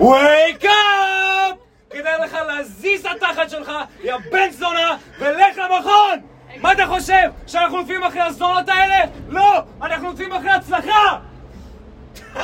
[0.00, 1.56] wake up!
[1.90, 3.72] כדאי לך להזיז את התחת שלך,
[4.04, 6.18] יא בן זונה, ולך למכון!
[6.56, 7.30] מה אתה חושב?
[7.46, 9.04] שאנחנו נותנים אחרי הזונות האלה?
[9.28, 9.60] לא!
[9.82, 11.18] אנחנו נותנים אחרי הצלחה!